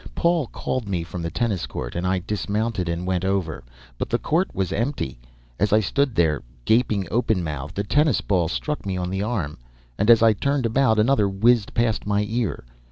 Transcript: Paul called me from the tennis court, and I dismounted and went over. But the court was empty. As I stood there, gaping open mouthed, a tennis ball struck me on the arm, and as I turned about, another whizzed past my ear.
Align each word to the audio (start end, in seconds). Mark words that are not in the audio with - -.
Paul 0.15 0.47
called 0.47 0.89
me 0.89 1.03
from 1.03 1.21
the 1.21 1.29
tennis 1.29 1.67
court, 1.67 1.93
and 1.95 2.07
I 2.07 2.23
dismounted 2.25 2.89
and 2.89 3.05
went 3.05 3.23
over. 3.23 3.63
But 3.99 4.09
the 4.09 4.17
court 4.17 4.49
was 4.51 4.73
empty. 4.73 5.19
As 5.59 5.71
I 5.71 5.79
stood 5.79 6.15
there, 6.15 6.41
gaping 6.65 7.07
open 7.11 7.43
mouthed, 7.43 7.77
a 7.77 7.83
tennis 7.83 8.19
ball 8.19 8.47
struck 8.47 8.83
me 8.83 8.97
on 8.97 9.11
the 9.11 9.21
arm, 9.21 9.59
and 9.99 10.09
as 10.09 10.23
I 10.23 10.33
turned 10.33 10.65
about, 10.65 10.97
another 10.97 11.29
whizzed 11.29 11.75
past 11.75 12.07
my 12.07 12.25
ear. 12.27 12.63